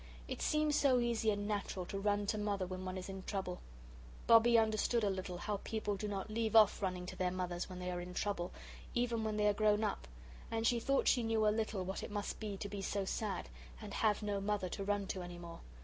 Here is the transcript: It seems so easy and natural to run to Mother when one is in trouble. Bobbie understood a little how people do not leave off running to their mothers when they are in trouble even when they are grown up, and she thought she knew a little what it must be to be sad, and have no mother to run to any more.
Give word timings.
It 0.27 0.41
seems 0.41 0.75
so 0.75 0.97
easy 0.99 1.29
and 1.29 1.47
natural 1.47 1.85
to 1.85 1.99
run 1.99 2.25
to 2.25 2.37
Mother 2.39 2.65
when 2.65 2.85
one 2.85 2.97
is 2.97 3.07
in 3.07 3.21
trouble. 3.21 3.61
Bobbie 4.25 4.57
understood 4.57 5.03
a 5.03 5.11
little 5.11 5.37
how 5.37 5.57
people 5.57 5.95
do 5.95 6.07
not 6.07 6.31
leave 6.31 6.55
off 6.55 6.81
running 6.81 7.05
to 7.05 7.15
their 7.15 7.29
mothers 7.29 7.69
when 7.69 7.77
they 7.77 7.91
are 7.91 8.01
in 8.01 8.15
trouble 8.15 8.51
even 8.95 9.23
when 9.23 9.37
they 9.37 9.45
are 9.45 9.53
grown 9.53 9.83
up, 9.83 10.07
and 10.49 10.65
she 10.65 10.79
thought 10.79 11.07
she 11.07 11.21
knew 11.21 11.45
a 11.47 11.53
little 11.53 11.85
what 11.85 12.01
it 12.01 12.09
must 12.09 12.39
be 12.39 12.57
to 12.57 12.67
be 12.67 12.81
sad, 12.81 13.47
and 13.79 13.93
have 13.93 14.23
no 14.23 14.41
mother 14.41 14.69
to 14.69 14.83
run 14.83 15.05
to 15.05 15.21
any 15.21 15.37
more. 15.37 15.59